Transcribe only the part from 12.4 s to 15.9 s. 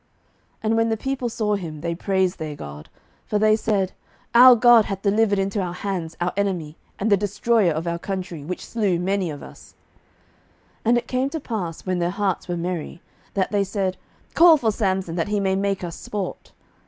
were merry, that they said, Call for Samson, that he may make